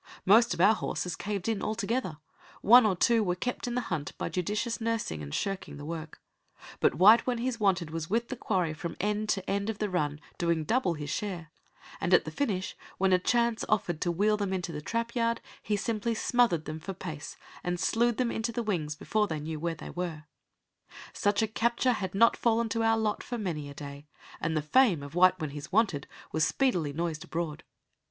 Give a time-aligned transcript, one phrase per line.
[0.25, 2.17] Most of our horses caved in altogether;
[2.63, 6.19] one or two were kept in the hunt by judicious nursing and shirking the work;
[6.79, 9.91] but White when he's wanted was with the quarry from end to end of the
[9.91, 11.51] run, doing double his share;
[11.99, 15.77] and at the finish, when a chance offered to wheel them into the trapyard, he
[15.77, 19.75] simply smothered them for pace, and slewed them into the wings before they knew where
[19.75, 20.23] they were.
[21.13, 24.07] Such a capture had not fallen to our lot for many a day,
[24.39, 27.63] and the fame of White when he's wanted was speedily noised abroad.